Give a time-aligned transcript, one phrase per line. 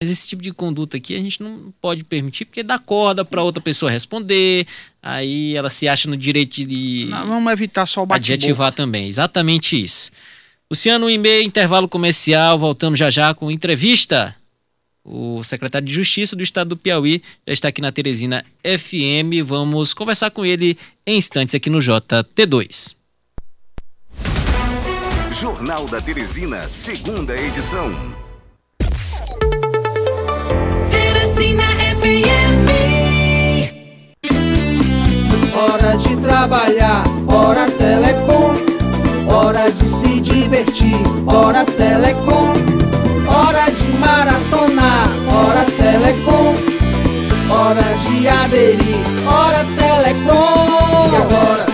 [0.00, 3.42] Mas esse tipo de conduta aqui a gente não pode permitir, porque dá corda para
[3.42, 4.66] outra pessoa responder,
[5.02, 7.06] aí ela se acha no direito de.
[7.08, 10.10] Não, vamos evitar só o bate Adjetivar também, exatamente isso.
[10.70, 14.36] Luciano, e meio intervalo comercial, voltamos já já com entrevista.
[15.02, 19.46] O secretário de Justiça do Estado do Piauí já está aqui na Teresina FM.
[19.46, 20.76] Vamos conversar com ele
[21.06, 22.96] em instantes aqui no JT2.
[25.32, 28.25] Jornal da Teresina, segunda edição.
[32.06, 32.68] FM.
[35.56, 38.54] Hora de trabalhar, hora telecom.
[39.28, 42.54] Hora de se divertir, hora telecom.
[43.28, 46.54] Hora de maratonar, hora telecom.
[47.50, 51.10] Hora de aderir, hora telecom.
[51.12, 51.66] E agora?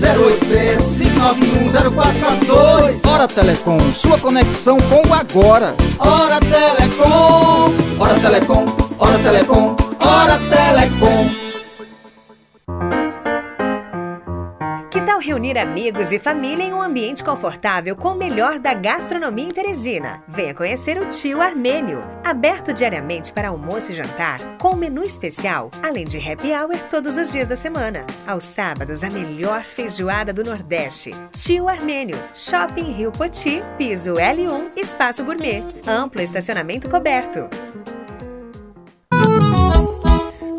[0.00, 5.74] 0800 591 0442 Hora Telecom, sua conexão com o agora.
[5.98, 8.64] Hora Telecom, Hora Telecom,
[9.00, 11.40] Hora Telecom, Hora Telecom.
[14.90, 19.46] Que tal reunir amigos e família em um ambiente confortável com o melhor da gastronomia
[19.46, 20.22] em Teresina?
[20.28, 26.04] Venha conhecer o Tio Armênio, aberto diariamente para almoço e jantar, com menu especial, além
[26.04, 28.04] de happy hour todos os dias da semana.
[28.26, 31.12] Aos sábados, a melhor feijoada do Nordeste.
[31.32, 37.48] Tio Armênio, Shopping Rio Poti, piso L1, espaço gourmet, amplo estacionamento coberto.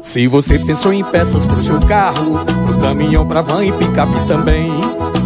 [0.01, 4.71] Se você pensou em peças pro seu carro, pro caminhão, pra van e picape também.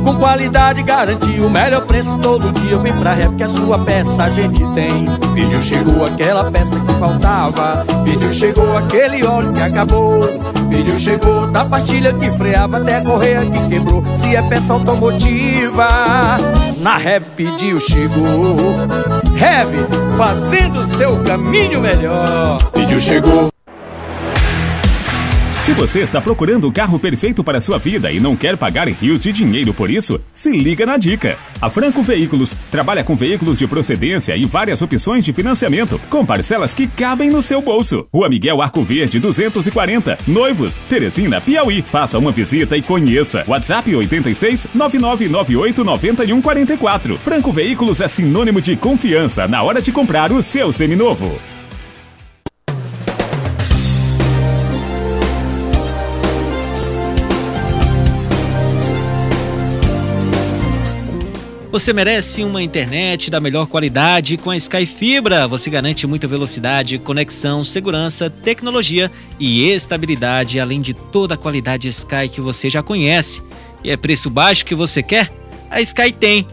[0.03, 2.77] Com qualidade garantia, o melhor preço todo dia.
[2.77, 5.07] Vem pra Rev que a sua peça a gente tem.
[5.33, 7.85] Pediu, chegou aquela peça que faltava.
[8.03, 10.21] Pediu, chegou aquele óleo que acabou.
[10.69, 14.03] Pediu, chegou da pastilha que freava até a correia que quebrou.
[14.13, 15.87] Se é peça automotiva,
[16.81, 18.57] na Rev pediu, chegou.
[19.35, 19.87] Rev,
[20.17, 22.57] fazendo seu caminho melhor.
[22.73, 23.54] Pediu, chegou.
[25.65, 29.23] Se você está procurando o carro perfeito para sua vida e não quer pagar rios
[29.23, 31.39] de dinheiro por isso, se liga na dica.
[31.59, 36.75] A Franco Veículos trabalha com veículos de procedência e várias opções de financiamento, com parcelas
[36.75, 38.05] que cabem no seu bolso.
[38.13, 41.83] Rua Miguel Arco Verde 240, Noivos, Teresina, Piauí.
[41.89, 43.43] Faça uma visita e conheça.
[43.47, 47.19] WhatsApp 86 9998 9144.
[47.23, 51.41] Franco Veículos é sinônimo de confiança na hora de comprar o seu seminovo.
[61.75, 65.45] Você merece uma internet da melhor qualidade com a Sky Fibra.
[65.45, 72.29] Você garante muita velocidade, conexão, segurança, tecnologia e estabilidade, além de toda a qualidade Sky
[72.33, 73.43] que você já conhece.
[73.83, 75.29] E é preço baixo que você quer?
[75.69, 76.47] A Sky tem.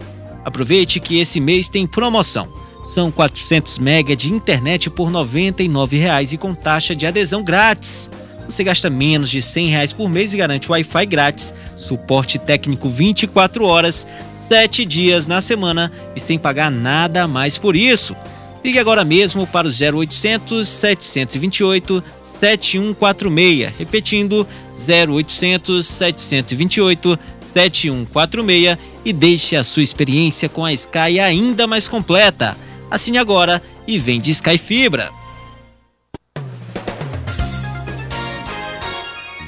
[0.44, 2.48] Aproveite que esse mês tem promoção.
[2.84, 8.10] São 400 MB de internet por R$ 99,00 e com taxa de adesão grátis.
[8.46, 13.64] Você gasta menos de 100 reais por mês e garante Wi-Fi grátis, suporte técnico 24
[13.64, 14.06] horas,
[14.52, 18.14] 7 dias na semana e sem pagar nada mais por isso.
[18.62, 23.72] Ligue agora mesmo para o 0800 728 7146.
[23.78, 24.46] Repetindo,
[24.76, 32.54] 0800 728 7146 e deixe a sua experiência com a Sky ainda mais completa.
[32.90, 35.10] Assine agora e vem de Sky Fibra.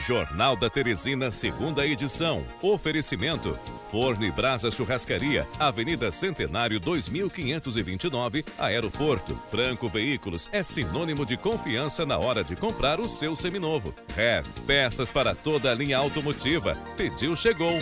[0.07, 2.45] Jornal da Teresina, segunda edição.
[2.61, 3.59] Oferecimento.
[3.91, 9.39] Forno e Brasa Churrascaria, Avenida Centenário 2529, Aeroporto.
[9.51, 13.95] Franco Veículos é sinônimo de confiança na hora de comprar o seu seminovo.
[14.15, 16.77] Rev, peças para toda a linha automotiva.
[16.99, 17.79] Pediu, chegou.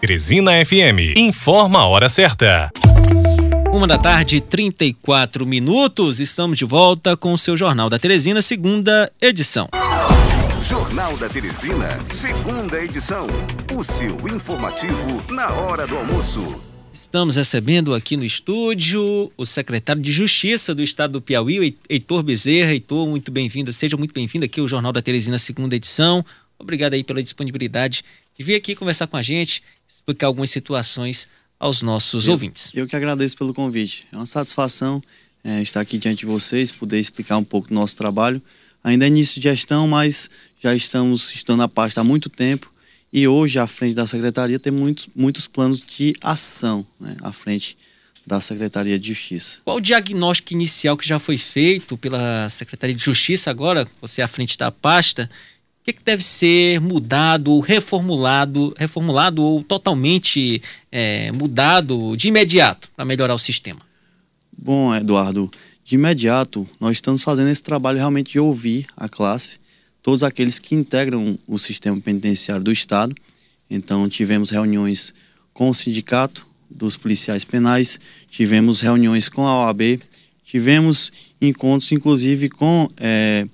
[0.00, 2.70] Teresina FM, informa a hora certa.
[3.72, 6.20] Uma da tarde, 34 minutos.
[6.20, 9.66] Estamos de volta com o seu Jornal da Teresina, segunda edição.
[10.68, 13.24] Jornal da Teresina, segunda edição.
[13.72, 16.60] O seu informativo na hora do almoço.
[16.92, 22.72] Estamos recebendo aqui no estúdio o secretário de Justiça do Estado do Piauí, Heitor Bezerra.
[22.72, 26.24] Heitor, muito bem-vindo, seja muito bem-vindo aqui ao Jornal da Teresina, segunda edição.
[26.58, 28.04] Obrigado aí pela disponibilidade
[28.36, 31.28] de vir aqui conversar com a gente, explicar algumas situações
[31.60, 32.72] aos nossos eu, ouvintes.
[32.74, 34.04] Eu que agradeço pelo convite.
[34.10, 35.00] É uma satisfação
[35.44, 38.42] é, estar aqui diante de vocês, poder explicar um pouco do nosso trabalho.
[38.86, 40.30] Ainda é início de gestão, mas
[40.66, 42.72] já estamos estando na pasta há muito tempo
[43.12, 47.78] e hoje, à frente da Secretaria, tem muitos, muitos planos de ação né, à frente
[48.26, 49.58] da Secretaria de Justiça.
[49.64, 54.26] Qual o diagnóstico inicial que já foi feito pela Secretaria de Justiça agora, você à
[54.26, 55.30] frente da pasta?
[55.80, 60.60] O que, que deve ser mudado ou reformulado, reformulado ou totalmente
[60.90, 63.80] é, mudado de imediato para melhorar o sistema?
[64.58, 65.48] Bom, Eduardo,
[65.84, 69.60] De imediato, nós estamos fazendo esse trabalho realmente de ouvir a classe,
[70.06, 73.12] todos aqueles que integram o sistema penitenciário do Estado.
[73.68, 75.12] Então, tivemos reuniões
[75.52, 77.98] com o sindicato dos policiais penais,
[78.30, 80.00] tivemos reuniões com a OAB,
[80.44, 81.10] tivemos
[81.42, 83.48] encontros, inclusive, com é,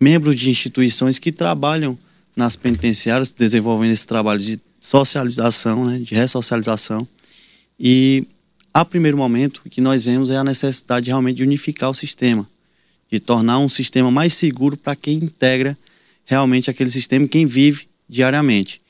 [0.00, 1.98] membros de instituições que trabalham
[2.36, 7.04] nas penitenciárias, desenvolvendo esse trabalho de socialização, né, de ressocialização.
[7.80, 8.28] E,
[8.72, 12.48] a primeiro momento, o que nós vemos é a necessidade realmente de unificar o sistema,
[13.10, 15.76] de tornar um sistema mais seguro para quem integra
[16.24, 18.80] realmente aquele sistema, quem vive diariamente.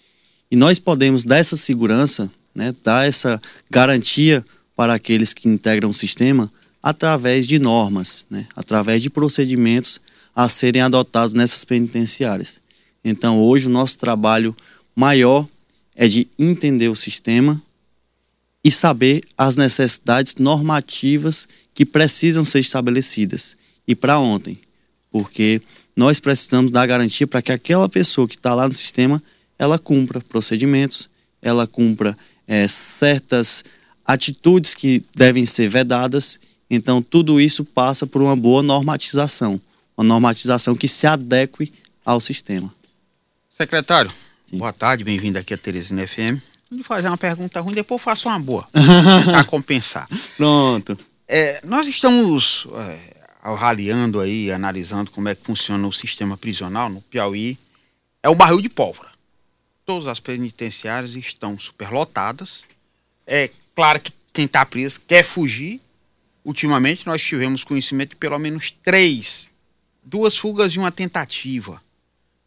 [0.51, 3.41] E nós podemos dar essa segurança, né, dar essa
[3.71, 4.45] garantia
[4.77, 6.53] para aqueles que integram o sistema
[6.83, 10.01] através de normas, né, através de procedimentos
[10.35, 12.61] a serem adotados nessas penitenciárias.
[13.05, 14.55] Então, hoje, o nosso trabalho
[14.95, 15.47] maior
[15.97, 17.61] é de entender o sistema
[18.63, 23.57] e saber as necessidades normativas que precisam ser estabelecidas.
[23.91, 24.57] E para ontem,
[25.11, 25.61] porque
[25.97, 29.21] nós precisamos dar garantia para que aquela pessoa que está lá no sistema
[29.59, 31.11] ela cumpra procedimentos,
[31.43, 32.17] ela cumpra
[32.47, 33.65] é, certas
[34.07, 36.39] atitudes que devem ser vedadas.
[36.71, 39.61] Então, tudo isso passa por uma boa normatização,
[39.97, 41.73] uma normatização que se adeque
[42.05, 42.73] ao sistema.
[43.49, 44.13] Secretário,
[44.47, 44.59] Sim.
[44.59, 46.39] boa tarde, bem-vindo aqui a Teresina FM.
[46.71, 48.69] Vou fazer uma pergunta ruim, depois eu faço uma boa,
[49.27, 50.09] para compensar.
[50.37, 50.97] Pronto.
[51.27, 57.01] É, nós estamos é, avaliando aí, analisando como é que funciona o sistema prisional no
[57.01, 57.59] Piauí.
[58.23, 59.11] É o barril de pólvora.
[59.85, 62.65] Todas as penitenciárias estão superlotadas.
[63.27, 65.81] É claro que quem está preso quer fugir.
[66.45, 69.51] Ultimamente nós tivemos conhecimento de pelo menos três,
[70.03, 71.83] duas fugas e uma tentativa.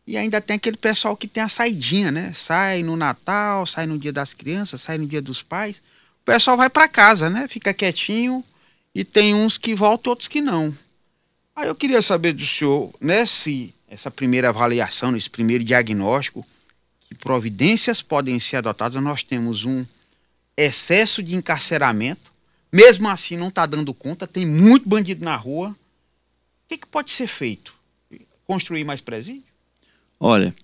[0.05, 2.33] E ainda tem aquele pessoal que tem a saidinha, né?
[2.35, 5.77] Sai no Natal, sai no dia das crianças, sai no dia dos pais.
[6.21, 7.47] O pessoal vai para casa, né?
[7.47, 8.43] Fica quietinho
[8.93, 10.75] e tem uns que voltam, outros que não.
[11.55, 16.45] Aí eu queria saber do senhor, nesse essa primeira avaliação, nesse primeiro diagnóstico,
[17.01, 19.01] que providências podem ser adotadas.
[19.03, 19.85] Nós temos um
[20.57, 22.31] excesso de encarceramento,
[22.71, 25.69] mesmo assim não está dando conta, tem muito bandido na rua.
[25.69, 25.75] O
[26.69, 27.75] que, que pode ser feito?
[28.47, 29.43] Construir mais presídio?
[30.19, 30.55] Olha,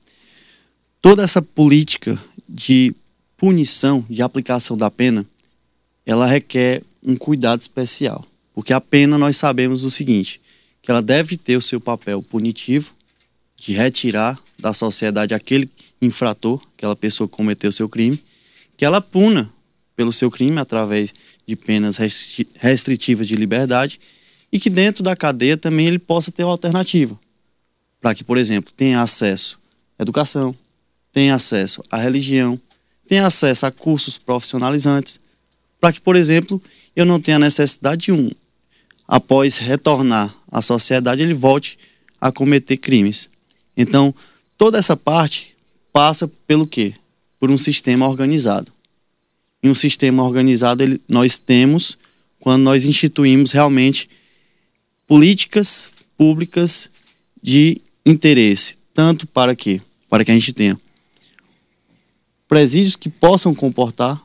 [1.02, 2.96] toda essa política de
[3.38, 5.24] punição, de aplicação da pena,
[6.04, 8.26] ela requer um cuidado especial.
[8.56, 10.42] Porque a pena nós sabemos o seguinte,
[10.90, 12.96] que ela deve ter o seu papel punitivo
[13.56, 15.70] de retirar da sociedade aquele
[16.02, 18.20] infrator, aquela pessoa que cometeu o seu crime,
[18.76, 19.54] que ela puna
[19.96, 21.14] pelo seu crime através
[21.46, 21.98] de penas
[22.56, 24.00] restritivas de liberdade
[24.52, 27.20] e que dentro da cadeia também ele possa ter uma alternativa
[28.02, 29.60] para que, por exemplo, tenha acesso
[29.96, 30.56] à educação,
[31.14, 32.60] tenha acesso à religião,
[33.08, 35.20] tenha acesso a cursos profissionalizantes,
[35.80, 36.60] para que, por exemplo,
[36.96, 38.32] eu não tenha necessidade de um,
[39.10, 41.80] após retornar à sociedade, ele volte
[42.22, 43.28] a cometer crimes.
[43.76, 44.14] Então,
[44.56, 45.56] toda essa parte
[45.92, 46.94] passa pelo quê?
[47.40, 48.72] Por um sistema organizado.
[49.64, 51.98] E um sistema organizado ele, nós temos
[52.40, 54.08] quando nós instituímos realmente
[55.08, 56.88] políticas públicas
[57.42, 60.80] de interesse, tanto para que para que a gente tenha
[62.48, 64.22] presídios que possam comportar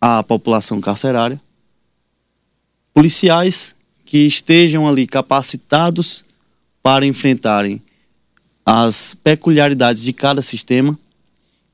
[0.00, 1.40] a população carcerária,
[2.98, 6.24] policiais que estejam ali capacitados
[6.82, 7.80] para enfrentarem
[8.66, 10.98] as peculiaridades de cada sistema.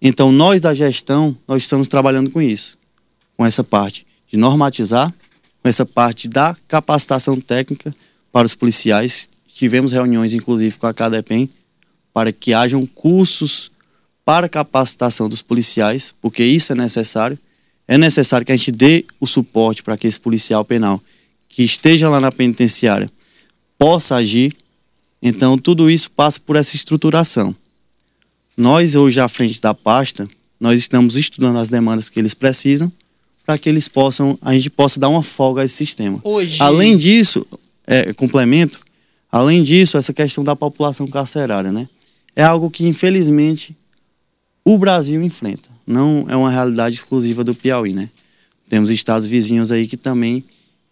[0.02, 2.76] Então, nós da gestão, nós estamos trabalhando com isso,
[3.38, 5.14] com essa parte de normatizar,
[5.62, 7.96] com essa parte da capacitação técnica
[8.30, 11.48] para os policiais Tivemos reuniões, inclusive, com a CADEPEN,
[12.12, 13.70] para que hajam cursos
[14.24, 17.38] para capacitação dos policiais, porque isso é necessário.
[17.86, 21.00] É necessário que a gente dê o suporte para que esse policial penal
[21.54, 23.10] que esteja lá na penitenciária
[23.78, 24.54] possa agir.
[25.22, 27.54] Então, tudo isso passa por essa estruturação.
[28.56, 32.92] Nós, hoje, à frente da pasta, nós estamos estudando as demandas que eles precisam
[33.46, 36.18] para que eles possam, a gente possa dar uma folga a esse sistema.
[36.24, 36.56] Hoje...
[36.60, 37.46] Além disso,
[37.86, 38.80] é, complemento,
[39.34, 41.88] Além disso, essa questão da população carcerária, né?
[42.36, 43.76] É algo que, infelizmente,
[44.64, 45.68] o Brasil enfrenta.
[45.84, 48.10] Não é uma realidade exclusiva do Piauí, né?
[48.68, 50.44] Temos estados vizinhos aí que também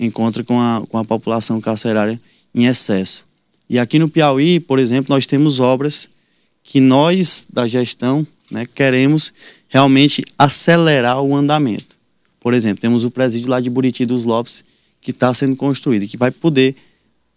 [0.05, 2.21] encontram com a, com a população carcerária
[2.55, 3.27] em excesso.
[3.69, 6.09] E aqui no Piauí, por exemplo, nós temos obras
[6.63, 9.33] que nós, da gestão, né, queremos
[9.69, 11.97] realmente acelerar o andamento.
[12.41, 14.65] Por exemplo, temos o presídio lá de Buriti dos Lopes,
[15.01, 16.77] que está sendo construído, que vai poder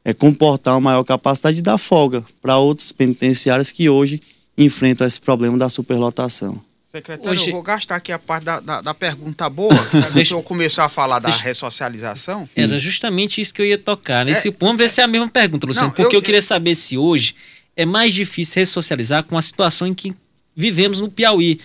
[0.04, 4.22] é, comportar uma maior capacidade de dar folga para outros penitenciários que hoje
[4.58, 6.62] enfrentam esse problema da superlotação.
[6.96, 9.74] Secretário, Hoje- eu vou gastar aqui a parte da, da, da pergunta boa.
[9.74, 10.12] né?
[10.16, 12.48] Deixa eu começar a falar da Deixa- ressocialização.
[12.56, 14.26] Era justamente isso que eu ia tocar.
[14.26, 15.88] Nesse ponto, vamos ver se é a mesma pergunta, Luciano.
[15.90, 17.36] Não, porque eu, eu- queria saber se hoje
[17.76, 20.16] é mais difícil ressocializar com a situação em que
[20.56, 21.60] vivemos no Piauí.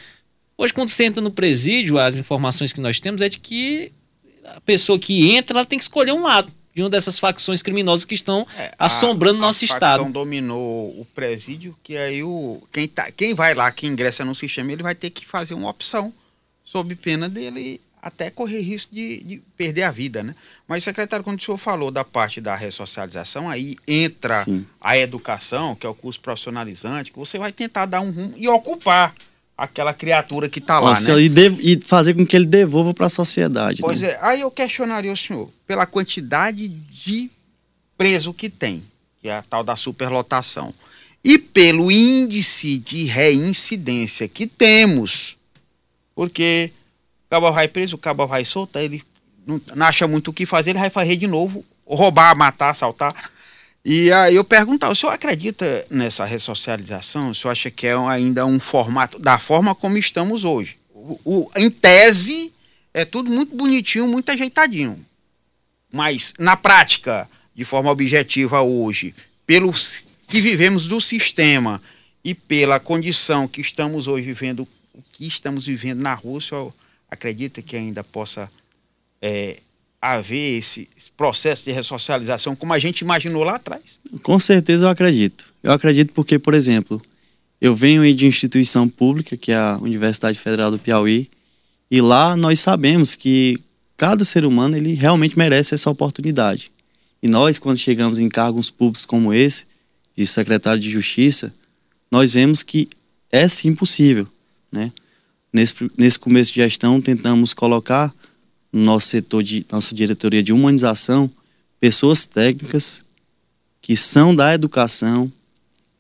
[0.59, 3.93] Hoje, quando você entra no presídio, as informações que nós temos é de que
[4.45, 8.05] a pessoa que entra ela tem que escolher um lado de uma dessas facções criminosas
[8.05, 8.47] que estão
[8.79, 9.99] assombrando É, a, nosso a estado.
[9.99, 14.35] facção dominou o presídio, que aí o quem, tá, quem vai lá, que ingressa no
[14.35, 16.13] sistema, ele vai ter que fazer uma opção
[16.65, 20.35] sob pena dele até correr risco de, de perder a vida, né?
[20.67, 24.47] Mas, secretário, quando o senhor falou da parte da ressocialização, aí entra
[24.81, 28.49] a educação, que é o curso profissionalizante, que você vai tentar dar um rumo e
[28.49, 29.15] ocupar
[29.61, 31.23] aquela criatura que está lá, Nossa, né?
[31.23, 33.83] e, dev- e fazer com que ele devolva para a sociedade.
[33.83, 34.09] Pois né?
[34.09, 37.31] é, aí eu questionaria o senhor pela quantidade de
[37.97, 38.83] preso que tem,
[39.21, 40.73] que é a tal da superlotação,
[41.23, 45.37] e pelo índice de reincidência que temos,
[46.15, 46.73] porque
[47.27, 49.03] o cabo vai preso, o cabo vai solto, aí ele
[49.47, 53.31] não, não acha muito o que fazer, ele vai fazer de novo, roubar, matar, assaltar.
[53.85, 57.31] E aí eu perguntar, o senhor acredita nessa ressocialização?
[57.31, 60.77] O senhor acha que é ainda um formato, da forma como estamos hoje?
[60.93, 62.53] O, o- em tese,
[62.93, 65.05] é tudo muito bonitinho, muito ajeitadinho.
[65.91, 69.15] Mas, na prática, de forma objetiva hoje,
[69.47, 71.83] pelos que vivemos do sistema
[72.23, 76.57] e pela condição que estamos hoje vivendo, o que estamos vivendo na Rússia,
[77.11, 78.49] acredita que ainda possa
[79.23, 79.59] é,
[80.01, 83.83] haver esse, processo de ressocialização como a gente imaginou lá atrás?
[84.23, 85.53] Com certeza eu acredito.
[85.63, 87.03] Eu acredito porque, por exemplo,
[87.61, 91.29] eu venho de instituição pública, que é a Universidade Federal do Piauí,
[91.91, 93.61] e lá nós sabemos que
[93.97, 96.73] cada ser humano ele realmente merece essa oportunidade.
[97.23, 99.67] E nós, quando chegamos em cargos públicos como esse,
[100.17, 101.53] de secretário de Justiça,
[102.11, 102.89] nós vemos que
[103.31, 104.27] é sim possível,
[104.73, 104.91] né?
[105.53, 108.15] Nesse, nesse começo de gestão, tentamos colocar
[108.73, 111.31] no nosso setor de nossa diretoria de humanização
[111.81, 113.03] pessoas técnicas
[113.81, 115.33] que são da educação,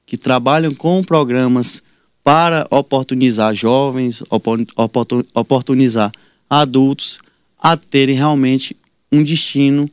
[0.07, 1.83] que trabalham com programas
[2.23, 6.13] para oportunizar jovens, opor- oportu- oportunizar
[6.49, 7.19] adultos
[7.59, 8.77] a terem realmente
[9.11, 9.91] um destino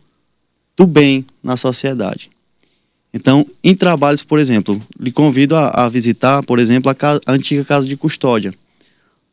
[0.75, 2.29] do bem na sociedade.
[3.13, 7.31] Então, em trabalhos, por exemplo, lhe convido a, a visitar, por exemplo, a, ca- a
[7.31, 8.53] antiga casa de custódia.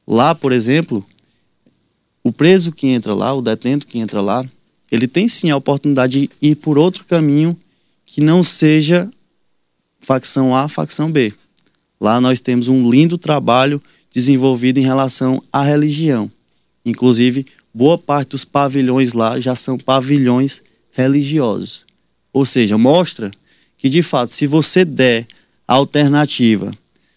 [0.07, 1.05] Lá, por exemplo,
[2.25, 4.45] o preso que entra lá, o detento que entra lá,
[4.90, 7.57] ele tem sim a oportunidade de ir por outro caminho
[8.07, 9.11] que não seja
[10.00, 11.35] facção A, facção B.
[12.00, 16.31] Lá nós temos um lindo trabalho desenvolvido em relação à religião.
[16.85, 20.62] Inclusive, boa parte dos pavilhões lá já são pavilhões
[20.93, 21.85] religiosos.
[22.33, 23.31] Ou seja, mostra
[23.76, 25.26] que de fato, se você der
[25.66, 26.73] alternativa,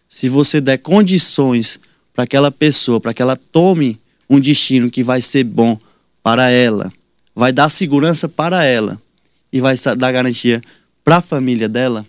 [0.07, 1.79] se você der condições
[2.13, 3.99] para aquela pessoa, para que ela tome
[4.29, 5.79] um destino que vai ser bom
[6.21, 6.91] para ela,
[7.35, 9.01] vai dar segurança para ela
[9.51, 10.61] e vai dar garantia
[11.03, 12.05] para a família dela,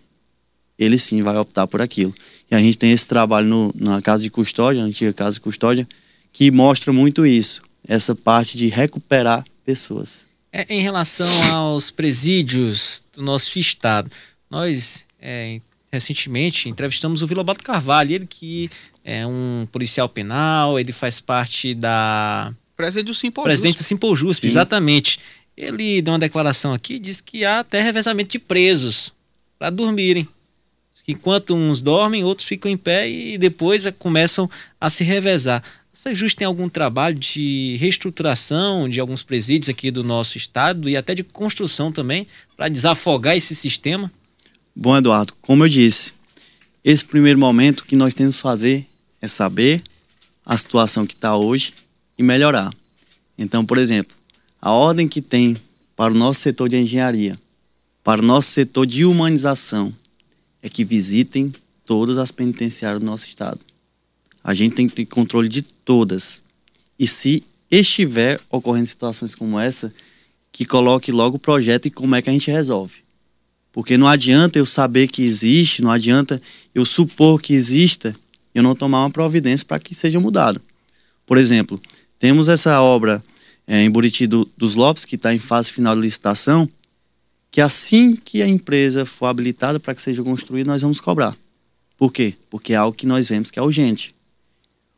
[0.79, 2.15] ele sim vai optar por aquilo.
[2.51, 5.41] E a gente tem esse trabalho no- na casa de custódia, na antiga casa de
[5.41, 5.87] custódia,
[6.33, 10.27] que mostra muito isso, essa parte de recuperar pessoas.
[10.53, 14.11] É, em relação aos presídios do nosso estado,
[14.51, 15.61] nós é,
[15.93, 18.71] recentemente entrevistamos o Vilobato Carvalho, ele que
[19.09, 23.83] é um policial penal, ele faz parte da Presidente do Simpol presidente do.
[23.83, 24.47] Simpol Sim.
[24.47, 25.19] exatamente.
[25.57, 29.12] Ele deu uma declaração aqui, diz que há até revezamento de presos
[29.59, 30.29] para dormirem.
[31.09, 34.49] Enquanto uns dormem, outros ficam em pé e depois eh, começam
[34.79, 35.62] a se revezar.
[35.91, 40.99] Você justo tem algum trabalho de reestruturação de alguns presídios aqui do nosso estado e
[40.99, 44.12] até de construção também para desafogar esse sistema?
[44.77, 46.12] Bom, Eduardo, como eu disse,
[46.85, 48.87] esse primeiro momento que nós temos que fazer
[49.21, 49.83] é saber
[50.45, 51.73] a situação que está hoje
[52.17, 52.73] e melhorar.
[53.37, 54.17] Então, por exemplo,
[54.61, 55.57] a ordem que tem
[55.95, 57.37] para o nosso setor de engenharia,
[58.03, 59.95] para o nosso setor de humanização,
[60.63, 61.53] é que visitem
[61.85, 63.61] todas as penitenciárias do nosso estado.
[64.43, 66.43] A gente tem que ter controle de todas.
[66.99, 69.93] E se estiver ocorrendo situações como essa,
[70.51, 72.97] que coloque logo o projeto e como é que a gente resolve.
[73.71, 76.41] Porque não adianta eu saber que existe, não adianta
[76.75, 78.17] eu supor que exista
[78.59, 80.61] eu não tomar uma providência para que seja mudado.
[81.27, 81.81] Por exemplo,
[82.19, 83.23] temos essa obra
[83.67, 86.69] eh, em Buriti do- dos Lopes, que está em fase final de licitação,
[87.50, 91.37] que assim que a empresa for habilitada para que seja construída, nós vamos cobrar.
[91.97, 92.35] Por quê?
[92.50, 94.15] Porque é algo que nós vemos que é urgente.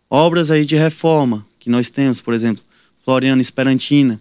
[0.08, 2.62] Obras aí de reforma que nós temos, por exemplo,
[2.98, 4.20] Floriana Esperantina.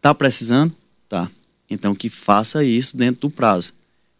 [0.00, 0.74] Tá precisando?
[1.08, 1.30] Tá.
[1.68, 3.72] Então que faça isso dentro do prazo.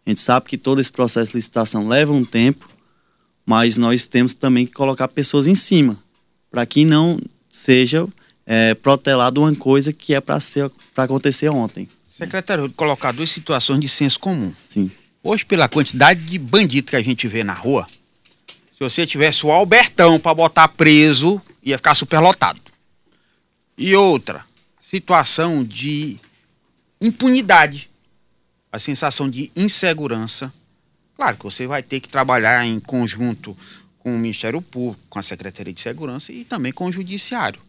[0.05, 2.69] A gente sabe que todo esse processo de licitação leva um tempo,
[3.45, 5.97] mas nós temos também que colocar pessoas em cima,
[6.49, 7.19] para que não
[7.49, 8.07] seja
[8.45, 10.39] é, protelado uma coisa que é para
[10.97, 11.87] acontecer ontem.
[12.09, 14.53] Secretário, colocar duas situações de senso comum.
[14.63, 14.91] Sim.
[15.23, 17.87] Hoje, pela quantidade de bandido que a gente vê na rua,
[18.71, 22.59] se você tivesse o Albertão para botar preso, ia ficar superlotado.
[23.77, 24.45] E outra,
[24.81, 26.17] situação de
[26.99, 27.89] impunidade,
[28.71, 30.53] a sensação de insegurança.
[31.21, 33.55] Claro que você vai ter que trabalhar em conjunto
[33.99, 37.61] com o Ministério Público, com a Secretaria de Segurança e também com o Judiciário.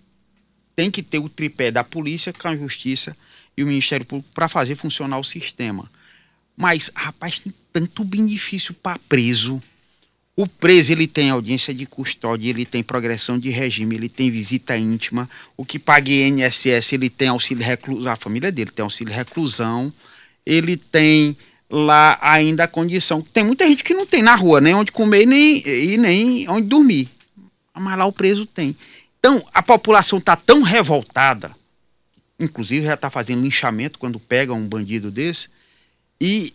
[0.75, 3.15] Tem que ter o tripé da polícia com a Justiça
[3.55, 5.91] e o Ministério Público para fazer funcionar o sistema.
[6.57, 9.63] Mas, rapaz, tem tanto benefício para preso.
[10.35, 14.79] O preso ele tem audiência de custódia, ele tem progressão de regime, ele tem visita
[14.79, 15.29] íntima.
[15.59, 19.93] O que paga INSS, ele tem auxílio reclusão, a família dele tem auxílio reclusão.
[20.47, 21.37] Ele tem
[21.73, 23.23] lá ainda a condição.
[23.23, 26.69] Tem muita gente que não tem na rua nem onde comer nem, e nem onde
[26.69, 27.09] dormir.
[27.75, 28.77] Mas lá o preso tem.
[29.19, 31.57] Então, a população está tão revoltada,
[32.39, 35.49] inclusive já está fazendo linchamento quando pega um bandido desse,
[36.21, 36.53] e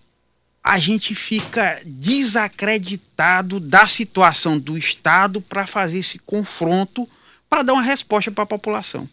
[0.64, 7.10] a gente fica desacreditado da situação do Estado para fazer esse confronto,
[7.50, 9.10] para dar uma resposta para a população.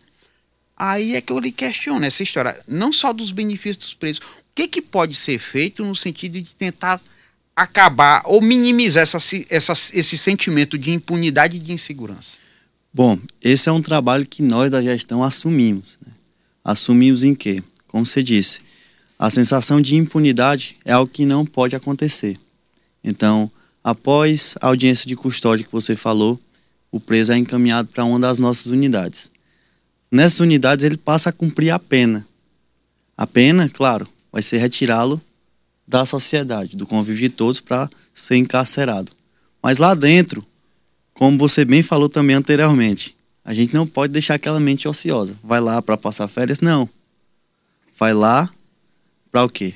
[0.77, 4.21] Aí é que eu lhe questiono essa história, não só dos benefícios dos presos,
[4.55, 7.01] que, que pode ser feito no sentido de tentar
[7.57, 9.19] acabar ou minimizar essa,
[9.51, 12.37] essa, esse sentimento de impunidade e de insegurança?
[12.93, 15.99] Bom, esse é um trabalho que nós da gestão assumimos.
[16.07, 16.13] Né?
[16.65, 17.63] Assumimos em quê?
[17.89, 18.61] Como você disse,
[19.19, 22.39] a sensação de impunidade é algo que não pode acontecer.
[23.03, 23.51] Então,
[23.83, 26.41] após a audiência de custódia que você falou,
[26.91, 29.31] o preso é encaminhado para uma das nossas unidades.
[30.11, 32.27] Nessas unidades, ele passa a cumprir a pena.
[33.17, 35.23] A pena, claro, vai ser retirá-lo
[35.87, 39.13] da sociedade, do convívio de todos, para ser encarcerado.
[39.63, 40.45] Mas lá dentro,
[41.13, 43.15] como você bem falou também anteriormente,
[43.45, 45.37] a gente não pode deixar aquela mente ociosa.
[45.41, 46.61] Vai lá para passar férias?
[46.61, 46.89] Não.
[47.97, 48.51] Vai lá
[49.31, 49.75] para o quê?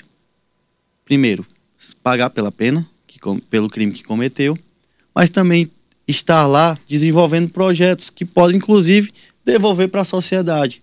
[1.04, 1.46] Primeiro,
[2.02, 4.58] pagar pela pena, que, pelo crime que cometeu,
[5.14, 5.70] mas também
[6.08, 9.12] estar lá desenvolvendo projetos que podem, inclusive,
[9.44, 10.82] devolver para a sociedade.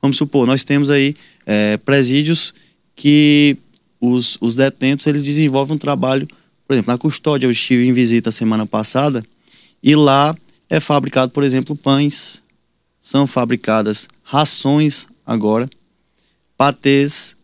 [0.00, 1.14] Vamos supor, nós temos aí
[1.46, 2.52] é, presídios
[2.94, 3.56] que
[4.00, 6.26] os, os detentos eles desenvolvem um trabalho,
[6.66, 9.24] por exemplo, na custódia, eu estive em visita semana passada,
[9.82, 10.36] e lá
[10.68, 12.42] é fabricado, por exemplo, pães,
[13.00, 15.68] são fabricadas rações agora,
[16.56, 17.36] patês,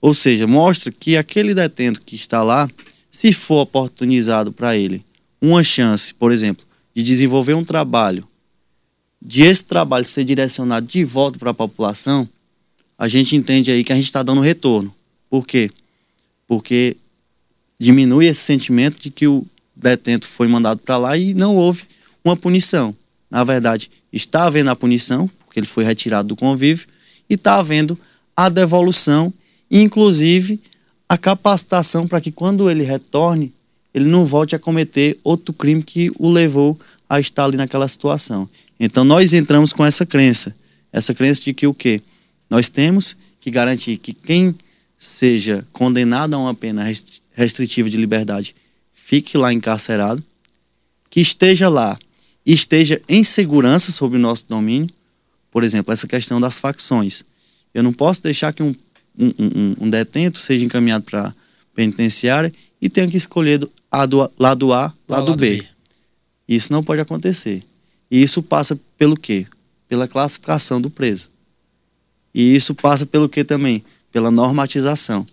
[0.00, 2.68] ou seja, mostra que aquele detento que está lá,
[3.10, 5.04] se for oportunizado para ele
[5.40, 6.64] uma chance, por exemplo,
[6.94, 8.26] de desenvolver um trabalho,
[9.20, 12.28] de esse trabalho ser direcionado de volta para a população,
[12.98, 14.94] a gente entende aí que a gente está dando retorno.
[15.36, 15.70] Por quê?
[16.48, 16.96] Porque
[17.78, 19.46] diminui esse sentimento de que o
[19.76, 21.82] detento foi mandado para lá e não houve
[22.24, 22.96] uma punição.
[23.30, 26.86] Na verdade, está havendo a punição, porque ele foi retirado do convívio,
[27.28, 27.98] e está havendo
[28.34, 29.30] a devolução,
[29.70, 30.58] inclusive
[31.06, 33.52] a capacitação para que quando ele retorne,
[33.92, 38.48] ele não volte a cometer outro crime que o levou a estar ali naquela situação.
[38.80, 40.56] Então nós entramos com essa crença,
[40.90, 42.00] essa crença de que o quê?
[42.48, 44.54] Nós temos que garantir que quem
[44.98, 46.84] seja condenado a uma pena
[47.34, 48.54] restritiva de liberdade
[49.06, 50.22] fique lá encarcerado,
[51.08, 51.96] que esteja lá
[52.44, 54.92] e esteja em segurança sobre o nosso domínio.
[55.48, 57.22] Por exemplo, essa questão das facções.
[57.72, 58.74] Eu não posso deixar que um,
[59.16, 61.32] um, um, um detento seja encaminhado para
[61.72, 65.58] penitenciária e tenha que escolher do, a do, lado A, lado, lado B.
[65.58, 65.68] B.
[66.48, 67.62] Isso não pode acontecer.
[68.10, 69.46] E isso passa pelo quê?
[69.88, 71.30] Pela classificação do preso.
[72.34, 73.84] E isso passa pelo quê também?
[74.16, 75.26] Pela normatização.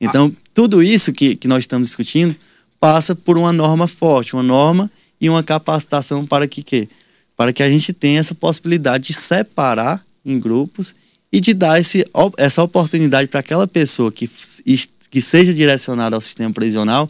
[0.00, 0.40] Então, ah.
[0.52, 2.34] tudo isso que, que nós estamos discutindo
[2.80, 6.88] passa por uma norma forte, uma norma e uma capacitação para que, que
[7.36, 10.96] para que a gente tenha essa possibilidade de separar em grupos
[11.30, 12.04] e de dar esse,
[12.36, 14.28] essa oportunidade para aquela pessoa que,
[15.08, 17.08] que seja direcionada ao sistema prisional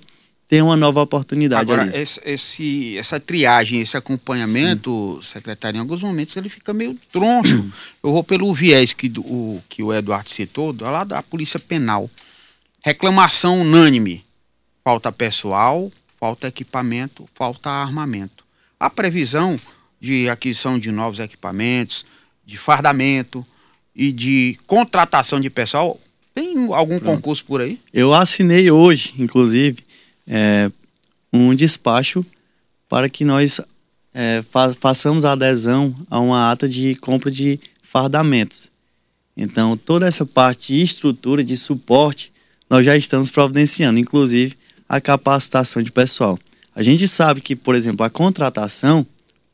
[0.49, 1.97] ter uma nova oportunidade Agora, ali.
[1.97, 5.29] Esse, esse, essa triagem, esse acompanhamento, Sim.
[5.29, 7.71] secretário, em alguns momentos ele fica meio troncho.
[8.03, 12.11] Eu vou pelo viés que o, que o Eduardo citou, lá da Polícia Penal.
[12.83, 14.25] Reclamação unânime
[14.85, 18.45] falta pessoal, falta equipamento, falta armamento.
[18.79, 19.59] A previsão
[19.99, 22.05] de aquisição de novos equipamentos,
[22.45, 23.45] de fardamento
[23.97, 25.99] e de contratação de pessoal,
[26.35, 27.17] tem algum Pronto.
[27.17, 27.81] concurso por aí?
[27.93, 29.84] Eu assinei hoje, inclusive,
[30.27, 30.71] é,
[31.33, 32.25] um despacho
[32.89, 33.61] para que nós
[34.13, 38.71] é, fa façamos a adesão a uma ata de compra de fardamentos.
[39.37, 42.33] Então, toda essa parte de estrutura, de suporte,
[42.71, 44.57] nós já estamos providenciando, inclusive
[44.89, 46.39] a capacitação de pessoal.
[46.75, 49.07] A gente sabe que, por exemplo, a contratação,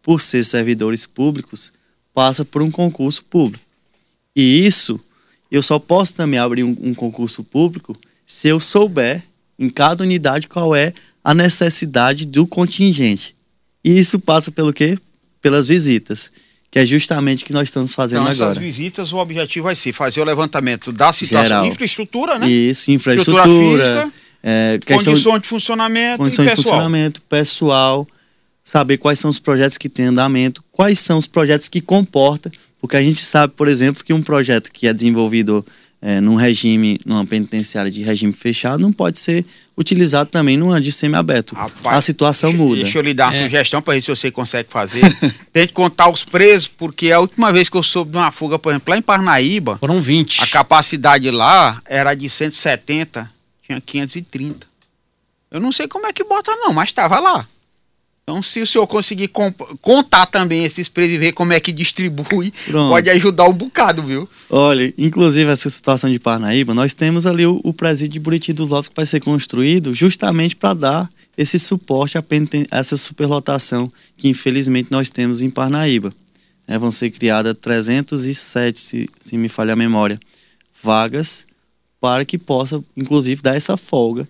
[0.02, 1.72] por ser servidores públicos,
[2.14, 3.64] passa por um concurso público.
[4.34, 5.00] E isso,
[5.50, 9.24] eu só posso também abrir um, um concurso público se eu souber
[9.60, 10.92] em cada unidade qual é
[11.22, 13.36] a necessidade do contingente.
[13.84, 14.98] E isso passa pelo quê?
[15.42, 16.32] Pelas visitas,
[16.70, 18.60] que é justamente o que nós estamos fazendo Então, essas agora.
[18.60, 21.62] visitas, o objetivo vai ser fazer o levantamento da situação Geral.
[21.64, 22.48] de infraestrutura, né?
[22.48, 26.74] Isso, infraestrutura, física, é, condições de funcionamento condições e de pessoal.
[26.74, 28.08] funcionamento, pessoal,
[28.64, 32.96] saber quais são os projetos que têm andamento, quais são os projetos que comporta, porque
[32.96, 35.64] a gente sabe, por exemplo, que um projeto que é desenvolvido
[36.02, 39.44] é, num regime, numa penitenciária de regime fechado, não pode ser
[39.76, 41.54] utilizado também numa de semi-aberto.
[41.84, 42.82] a situação muda.
[42.82, 43.44] Deixa eu lhe dar uma É.
[43.44, 45.00] sugestão para ver se você consegue fazer.
[45.52, 48.58] Tem que contar os presos, porque a última vez que eu soube de uma fuga,
[48.58, 50.42] por exemplo, lá em Parnaíba, foram 20.
[50.42, 53.30] A capacidade lá era de 170,
[53.66, 54.66] tinha 530.
[55.50, 57.46] Eu não sei como é que bota não, mas estava lá.
[58.30, 59.28] Então, se o senhor conseguir
[59.80, 62.88] contar também esses presos e ver como é que distribui, Pronto.
[62.88, 64.28] pode ajudar um bocado, viu?
[64.48, 68.70] Olha, inclusive essa situação de Parnaíba, nós temos ali o, o presídio de Buriti dos
[68.70, 72.24] Lopes que vai ser construído justamente para dar esse suporte a
[72.70, 76.14] essa superlotação que infelizmente nós temos em Parnaíba.
[76.68, 80.20] É, vão ser criadas 307, se, se me falha a memória,
[80.80, 81.44] vagas
[82.00, 84.28] para que possa, inclusive, dar essa folga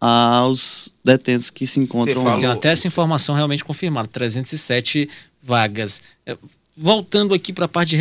[0.00, 2.38] aos detentos que se encontram lá.
[2.38, 5.08] Tem até essa informação realmente confirmada, 307
[5.42, 6.00] vagas.
[6.24, 6.36] É,
[6.82, 7.96] Voltando aqui para a parte de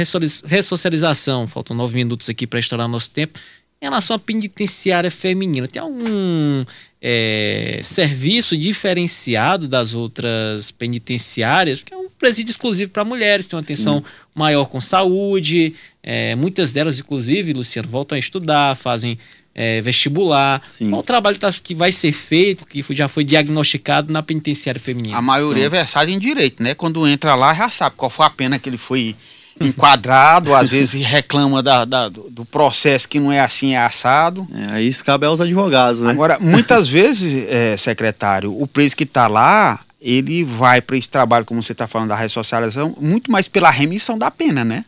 [0.45, 3.37] ressocialização, faltam nove minutos aqui para estourar nosso tempo.
[3.81, 6.63] Em relação à penitenciária feminina, tem algum
[7.01, 11.81] é, serviço diferenciado das outras penitenciárias?
[11.81, 14.01] Porque é um presídio exclusivo para mulheres, tem uma atenção
[14.33, 15.73] maior com saúde.
[16.01, 19.19] é, muitas delas, inclusive, Luciano, voltam a estudar, fazem
[19.55, 20.61] é, vestibular.
[20.89, 25.17] Qual o trabalho tá- que vai ser feito, que já foi diagnosticado na penitenciária feminina?
[25.17, 26.73] A maioria é versada em direito, né?
[26.73, 29.15] Quando entra lá, já sabe qual foi a pena que ele foi
[29.59, 34.47] enquadrado, às vezes reclama da- da- do processo que não é assim, é assado.
[34.53, 36.11] É, aí isso cabe aos advogados, né?
[36.11, 41.43] Agora, muitas vezes, é, secretário, o preso que está lá, ele vai para esse trabalho,
[41.45, 44.85] como você está falando, da ressocialização, muito mais pela remissão da pena, né?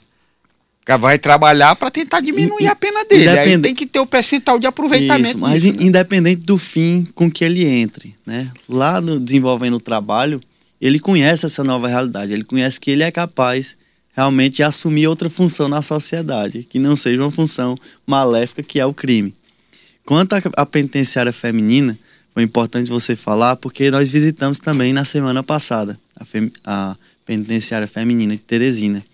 [0.99, 3.27] Vai trabalhar para tentar diminuir a pena dele.
[3.29, 5.29] Aí Independe- tem que ter o percentual de aproveitamento.
[5.29, 8.51] Isso, mas disso, in- independente do fim com que ele entre, né?
[8.67, 10.41] Lá no desenvolvendo o trabalho,
[10.81, 13.77] ele conhece essa nova realidade, ele conhece que ele é capaz
[14.13, 18.85] realmente de assumir outra função na sociedade, que não seja uma função maléfica que é
[18.85, 19.33] o crime.
[20.03, 21.97] Quanto à à penitenciária feminina,
[22.33, 27.87] foi importante você falar, porque nós visitamos também na semana passada a, fem- a penitenciária
[27.87, 29.05] feminina de Teresina.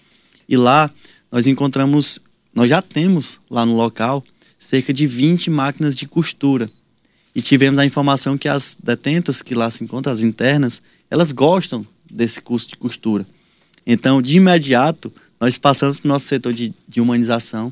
[0.50, 0.90] E lá
[1.32, 2.20] nós encontramos,
[2.54, 4.24] nós já temos lá no local
[4.58, 6.70] cerca de 20 máquinas de costura.
[7.36, 11.86] E tivemos a informação que as detentas que lá se encontram, as internas, elas gostam
[12.10, 13.26] desse curso de costura.
[13.86, 17.72] Então, de imediato, nós passamos para o nosso setor de, de humanização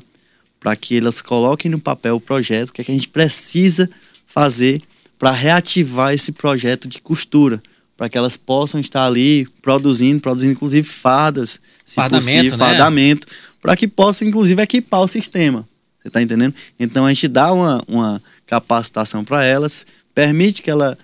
[0.60, 3.90] para que elas coloquem no papel o projeto, o que, é que a gente precisa
[4.26, 4.82] fazer
[5.18, 7.62] para reativar esse projeto de costura,
[7.96, 12.64] para que elas possam estar ali produzindo, produzindo inclusive fardas, se Fardamento, possível, né?
[12.64, 13.26] fardamento,
[13.60, 15.66] para que possa inclusive equipar o sistema.
[16.00, 16.54] Você está entendendo?
[16.78, 20.96] Então a gente dá uma, uma capacitação para elas, permite que ela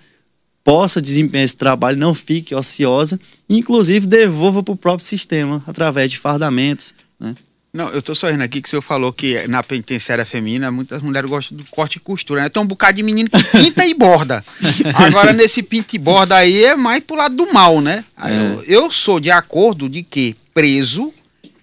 [0.63, 6.17] possa desempenhar esse trabalho, não fique ociosa, inclusive devolva para o próprio sistema através de
[6.17, 6.93] fardamentos.
[7.19, 7.35] Né?
[7.75, 11.01] Não, eu tô só rindo aqui que o senhor falou que na penitenciária feminina muitas
[11.01, 12.49] mulheres gostam do corte e costura, né?
[12.49, 14.45] Tem um bocado de menino que pinta e borda.
[14.93, 18.05] Agora, nesse pinta e borda aí é mais pro lado do mal, né?
[18.15, 21.11] Aí Eu, eu sou de acordo de que preso,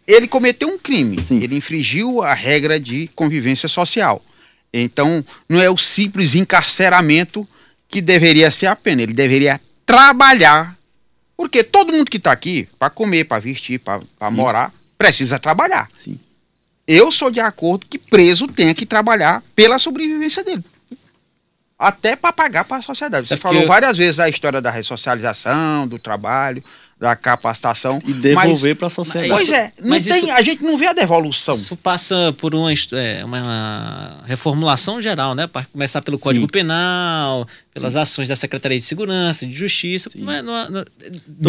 [0.04, 1.16] ele cometeu um crime.
[1.30, 4.20] Ele infringiu a regra de convivência social.
[4.74, 7.48] Então, não é o simples encarceramento
[7.88, 9.02] que deveria ser a pena.
[9.02, 10.76] Ele deveria trabalhar.
[11.36, 15.88] Porque todo mundo que está aqui, para comer, para vestir, para morar, precisa trabalhar.
[15.98, 16.20] Sim.
[16.86, 20.62] Eu sou de acordo que preso tenha que trabalhar pela sobrevivência dele.
[21.78, 23.26] Até para pagar para a sociedade.
[23.26, 26.62] Você É falou várias vezes a história da ressocialização, do trabalho,
[27.00, 27.98] da capacitação.
[28.06, 29.32] E devolver para a sociedade.
[29.32, 31.54] Pois é, não Mas tem- isso- a gente não vê a devolução.
[31.54, 35.46] Isso passa por uma, é, uma reformulação geral, né?
[35.46, 40.10] Para começar pelo Código Penal, pelas ações da Secretaria de Segurança, de Justiça.
[40.14, 40.84] Não é- não não-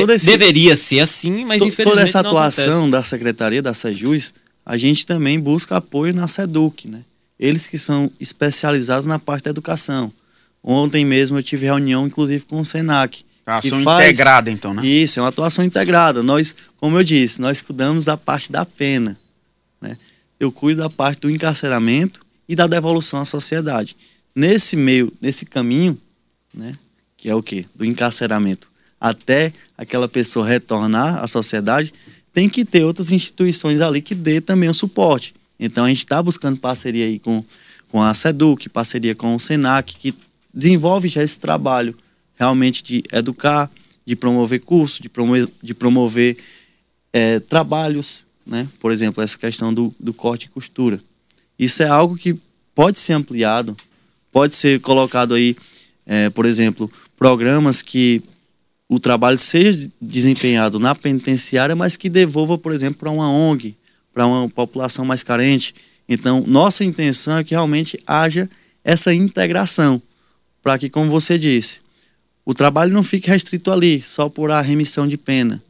[0.06, 2.92] de- esse- Deveria ser assim, mas To- infelizmente Toda essa não atuação acontece.
[2.92, 4.34] da Secretaria, da SEJUS,
[4.66, 7.02] a gente também busca apoio na SEDUC, né?
[7.38, 10.14] Eles que são especializados na parte da educação.
[10.64, 13.26] Ontem mesmo eu tive reunião, inclusive, com o SENAC.
[13.46, 14.86] Ação integrada, então, né?
[14.86, 16.22] Isso, é uma atuação integrada.
[16.22, 19.20] Nós, como eu disse, nós cuidamos da parte da pena.
[19.82, 19.98] Né?
[20.40, 23.96] Eu cuido da parte do encarceramento e da devolução à sociedade.
[24.36, 26.00] Nesse meio, nesse caminho,
[26.54, 26.78] né,
[27.18, 27.66] que é o quê?
[27.76, 31.94] Do encarceramento, até aquela pessoa retornar à sociedade,
[32.32, 35.34] tem que ter outras instituições ali que dê também o suporte.
[35.60, 37.44] Então a gente está buscando parceria aí com,
[37.90, 40.16] com a SEDUC, parceria com o SENAC, que
[40.54, 41.96] desenvolve já esse trabalho
[42.42, 43.70] realmente de educar,
[44.04, 46.38] de promover cursos, de promover, de promover
[47.14, 48.68] é, trabalhos, né?
[48.80, 51.00] por exemplo, essa questão do, do corte e costura.
[51.60, 52.36] Isso é algo que
[52.74, 53.78] pode ser ampliado,
[54.32, 55.56] pode ser colocado aí,
[56.04, 58.24] é, por exemplo, programas que
[58.90, 63.76] o trabalho seja desempenhado na penitenciária, mas que devolva, por exemplo, para uma ONG,
[64.12, 65.76] para uma população mais carente.
[66.10, 68.50] Então, nossa intenção é que realmente haja
[68.84, 70.02] essa integração,
[70.64, 71.82] para que, como você disse,
[72.46, 75.62] o trabalho não fique restrito ali, só por a remissão de pena,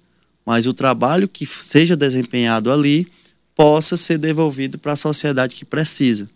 [0.45, 3.07] mas o trabalho que seja desempenhado ali
[3.55, 6.29] possa ser devolvido para a sociedade que precisa.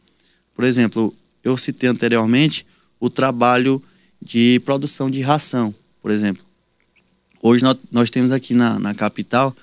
[0.54, 2.66] Por exemplo, eu citei anteriormente
[3.00, 3.82] o trabalho
[4.22, 6.44] de produção de ração, por exemplo.
[7.42, 9.56] Hoje nós, nós temos aqui na, na capital,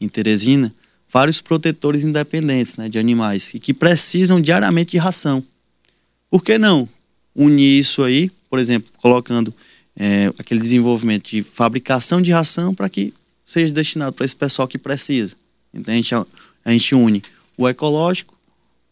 [0.00, 0.74] em Teresina,
[1.12, 5.42] vários protetores independentes né, de animais e que precisam diariamente de ração.
[6.30, 6.88] Por que não
[7.34, 9.54] unir isso aí, por exemplo, colocando
[9.96, 13.12] é, aquele desenvolvimento de fabricação de ração para que
[13.44, 15.36] seja destinado para esse pessoal que precisa?
[15.72, 17.22] Então a gente, a gente une
[17.56, 18.36] o ecológico,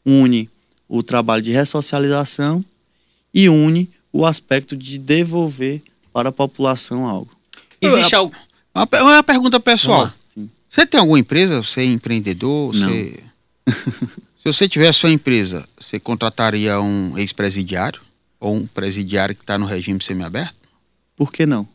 [0.04, 0.48] une
[0.88, 2.64] o trabalho de ressocialização
[3.32, 5.82] e une o aspecto de devolver
[6.12, 7.30] para a população algo.
[7.80, 8.34] Existe algo.
[8.74, 10.12] Uma, uma pergunta pessoal.
[10.68, 11.62] Você tem alguma empresa?
[11.62, 12.74] Você é empreendedor?
[12.74, 12.88] Não.
[12.88, 13.20] Você...
[14.38, 18.00] Se você tivesse sua empresa, você contrataria um ex-presidiário?
[18.40, 20.54] Ou um presidiário que está no regime semiaberto?
[21.18, 21.68] Por que não?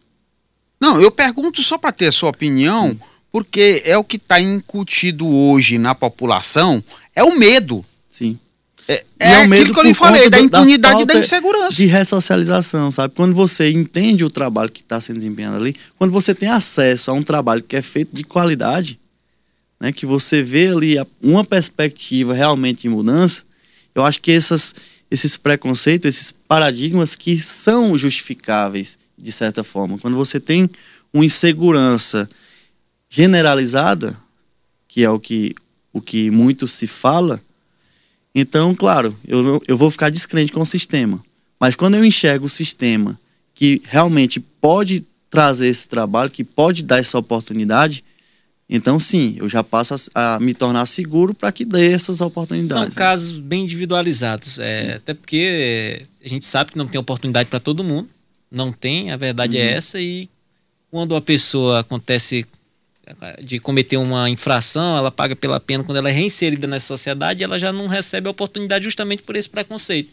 [0.80, 3.00] Não, eu pergunto só para ter a sua opinião, Sim.
[3.30, 6.82] porque é o que está incutido hoje na população,
[7.14, 7.86] é o medo.
[8.10, 8.40] Sim.
[8.88, 11.76] É, é, é o medo que eu lhe falei, da impunidade e da, da insegurança.
[11.76, 13.14] De ressocialização, sabe?
[13.16, 17.14] Quando você entende o trabalho que está sendo desempenhado ali, quando você tem acesso a
[17.14, 19.00] um trabalho que é feito de qualidade,
[19.80, 23.44] né, que você vê ali uma perspectiva realmente de mudança,
[23.96, 24.74] eu acho que essas,
[25.10, 29.98] esses preconceitos, esses paradigmas que são justificáveis, de certa forma.
[29.98, 30.70] Quando você tem
[31.14, 32.30] uma insegurança
[33.10, 34.18] generalizada,
[34.88, 35.56] que é o que,
[35.92, 37.42] o que muito se fala,
[38.36, 41.24] então, claro, eu, eu vou ficar descrente com o sistema.
[41.60, 43.20] Mas quando eu enxergo o sistema
[43.54, 48.04] que realmente pode trazer esse trabalho, que pode dar essa oportunidade,
[48.68, 52.94] então sim, eu já passo a, a me tornar seguro para que dê essas oportunidades.
[52.94, 53.10] São né?
[53.10, 54.58] casos bem individualizados.
[54.58, 58.10] É, até porque a gente sabe que não tem oportunidade para todo mundo.
[58.54, 59.70] Não tem, a verdade é uhum.
[59.70, 60.00] é essa.
[60.00, 60.30] E
[60.92, 62.46] quando a pessoa acontece
[63.44, 67.58] de cometer uma infração, ela paga pela pena quando ela é reinserida na sociedade, ela
[67.58, 70.12] já não recebe a oportunidade justamente por esse preconceito.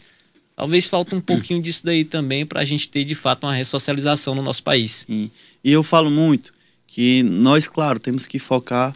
[0.55, 4.35] Talvez falte um pouquinho disso daí também para a gente ter de fato uma ressocialização
[4.35, 5.05] no nosso país.
[5.07, 5.31] Sim.
[5.63, 6.51] E eu falo muito
[6.85, 8.95] que nós, claro, temos que focar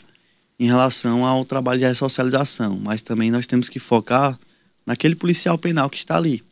[0.59, 4.37] em relação ao trabalho de ressocialização, mas também nós temos que focar
[4.85, 6.43] naquele policial penal que está ali.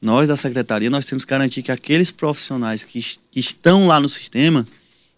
[0.00, 4.08] Nós da secretaria, nós temos que garantir que aqueles profissionais que, que estão lá no
[4.08, 4.66] sistema,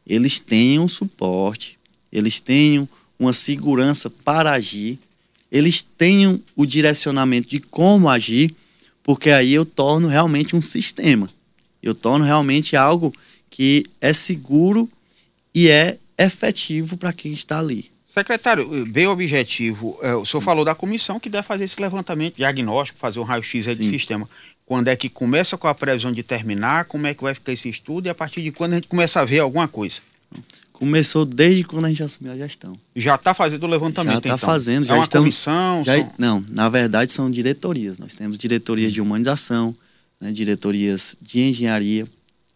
[0.07, 1.79] eles tenham suporte,
[2.11, 2.89] eles tenham
[3.19, 4.99] uma segurança para agir,
[5.53, 8.55] eles tenham o direcionamento de como agir,
[9.03, 11.29] porque aí eu torno realmente um sistema.
[11.83, 13.13] Eu torno realmente algo
[13.51, 14.89] que é seguro
[15.55, 17.91] e é efetivo para quem está ali.
[18.05, 19.97] Secretário, bem objetivo.
[20.03, 23.69] É, o senhor falou da comissão que deve fazer esse levantamento diagnóstico, fazer um raio-x
[23.69, 24.29] aí do sistema.
[24.71, 26.85] Quando é que começa com a previsão de terminar?
[26.85, 28.07] Como é que vai ficar esse estudo?
[28.07, 29.97] E a partir de quando a gente começa a ver alguma coisa?
[30.73, 32.79] Começou desde quando a gente assumiu a gestão.
[32.95, 34.39] Já está fazendo o levantamento, Já está então.
[34.39, 34.87] fazendo.
[34.87, 35.83] Já é uma estamos, comissão?
[35.83, 36.13] já, são...
[36.17, 37.99] Não, na verdade são diretorias.
[37.99, 39.75] Nós temos diretorias de humanização,
[40.21, 42.07] né, diretorias de engenharia,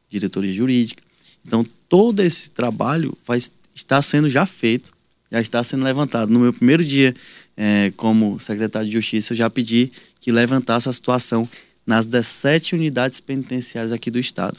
[0.09, 1.03] diretoria jurídica.
[1.45, 3.41] Então, todo esse trabalho vai
[3.75, 4.93] estar sendo já feito,
[5.33, 6.31] já está sendo levantado.
[6.31, 7.13] No meu primeiro dia
[7.57, 11.49] é, como secretário de Justiça, eu já pedi que levantasse a situação
[11.87, 14.59] nas 17 unidades penitenciárias aqui do estado.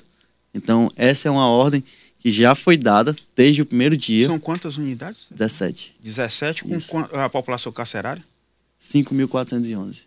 [0.54, 1.84] Então, essa é uma ordem
[2.20, 4.28] que já foi dada desde o primeiro dia.
[4.28, 5.28] São quantas unidades?
[5.30, 5.96] 17.
[6.04, 6.98] 17 com Isso.
[7.14, 8.24] a população carcerária?
[8.80, 10.04] 5.411.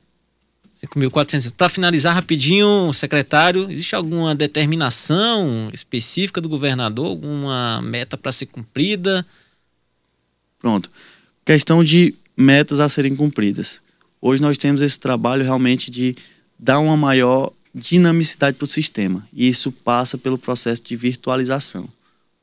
[0.86, 1.52] 5.400.
[1.56, 9.26] Para finalizar rapidinho, secretário, existe alguma determinação específica do governador, alguma meta para ser cumprida?
[10.58, 10.90] Pronto.
[11.44, 13.80] Questão de metas a serem cumpridas.
[14.20, 16.16] Hoje nós temos esse trabalho realmente de
[16.58, 19.26] dá uma maior dinamicidade para o sistema.
[19.32, 21.88] E isso passa pelo processo de virtualização.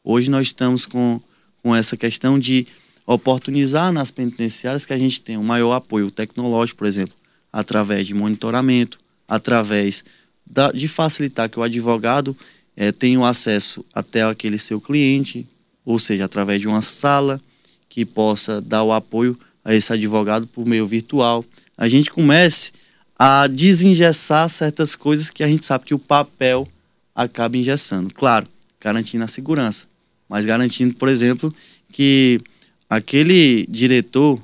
[0.03, 1.19] Hoje nós estamos com,
[1.61, 2.65] com essa questão de
[3.05, 7.15] oportunizar nas penitenciárias que a gente tenha um maior apoio tecnológico, por exemplo,
[7.51, 10.03] através de monitoramento, através
[10.45, 12.35] da, de facilitar que o advogado
[12.75, 15.47] é, tenham acesso até aquele seu cliente,
[15.83, 17.39] ou seja, através de uma sala
[17.87, 21.45] que possa dar o apoio a esse advogado por meio virtual.
[21.77, 22.71] A gente comece
[23.17, 26.67] a desengessar certas coisas que a gente sabe que o papel
[27.13, 28.13] acaba engessando.
[28.13, 28.47] Claro,
[28.79, 29.87] garantindo a segurança,
[30.27, 31.53] mas garantindo, por exemplo,
[31.91, 32.41] que
[32.89, 34.41] aquele diretor,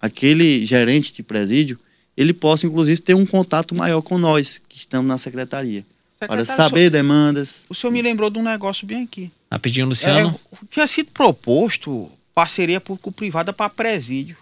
[0.00, 1.78] aquele gerente de presídio,
[2.16, 5.84] ele possa, inclusive, ter um contato maior com nós, que estamos na secretaria,
[6.18, 7.64] para saber senhor, demandas.
[7.68, 9.30] O senhor me lembrou de um negócio bem aqui.
[9.50, 10.38] Rapidinho, Luciano.
[10.52, 14.36] É, tinha sido proposto parceria público-privada para presídio.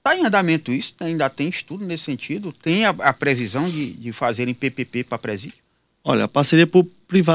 [0.00, 0.94] Está em andamento isso?
[1.00, 2.52] Ainda tem estudo nesse sentido?
[2.52, 5.58] Tem a, a previsão de, de fazerem PPP para presídio?
[6.02, 6.68] Olha, a parceria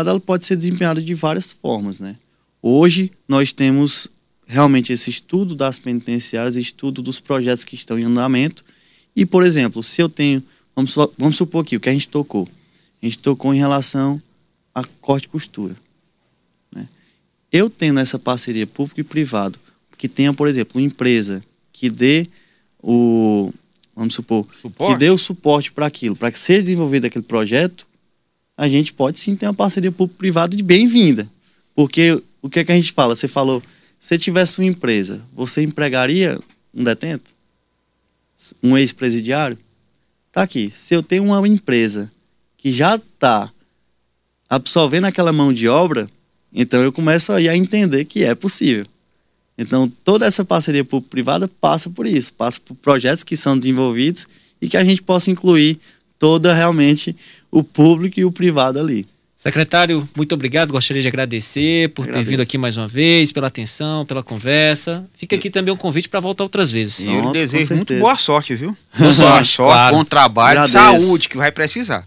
[0.08, 2.16] ela pode ser desempenhada de várias formas, né?
[2.64, 4.10] Hoje nós temos
[4.48, 8.66] realmente esse estudo das penitenciárias, estudo dos projetos que estão em andamento.
[9.16, 10.42] E, por exemplo, se eu tenho,
[10.76, 12.50] vamos, vamos supor aqui, o que a gente tocou.
[13.00, 14.20] A gente tocou em relação
[14.74, 15.76] a corte e costura.
[16.72, 16.88] Né?
[17.52, 19.60] Eu tendo essa parceria público e privado,
[19.96, 22.28] que tenha, por exemplo, uma empresa que dê
[22.88, 23.52] o,
[23.96, 24.94] vamos supor, suporte?
[24.94, 27.88] que dê o suporte para aquilo, para que seja desenvolvido aquele projeto,
[28.56, 31.28] a gente pode sim ter uma parceria público-privada de bem-vinda.
[31.74, 33.16] Porque o que é que a gente fala?
[33.16, 33.62] Você falou,
[34.00, 36.40] se tivesse uma empresa, você empregaria
[36.74, 37.34] um detento?
[38.62, 39.58] Um ex-presidiário?
[40.32, 40.72] Tá aqui.
[40.76, 42.12] Se eu tenho uma empresa
[42.56, 43.52] que já está
[44.48, 46.08] absorvendo aquela mão de obra,
[46.54, 48.86] então eu começo aí a entender que é possível.
[49.58, 54.28] Então, toda essa parceria público-privada passa por isso, passa por projetos que são desenvolvidos
[54.62, 55.80] e que a gente possa incluir
[56.20, 57.16] toda realmente
[57.52, 59.08] o público e o privado ali.
[59.46, 60.72] Secretário, muito obrigado.
[60.72, 62.26] Gostaria de agradecer por Agradeço.
[62.26, 65.06] ter vindo aqui mais uma vez, pela atenção, pela conversa.
[65.16, 67.02] Fica aqui também um convite para voltar outras vezes.
[67.02, 68.76] E eu desejo muito boa sorte, viu?
[68.98, 69.96] Boa sorte, boa sorte claro.
[69.98, 71.06] bom trabalho, Agradeço.
[71.06, 72.04] saúde, que vai precisar.